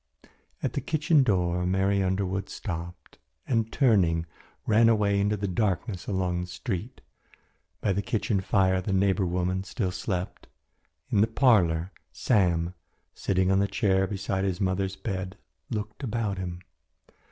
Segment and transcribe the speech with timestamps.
[0.63, 4.25] At the kitchen door Mary Underwood stopped, and, turning,
[4.65, 7.01] ran away into the darkness along the street.
[7.81, 10.47] By the kitchen fire the neighbour woman still slept.
[11.11, 12.73] In the parlour Sam,
[13.13, 15.37] sitting on the chair beside his mother's bed,
[15.69, 16.61] looked about him.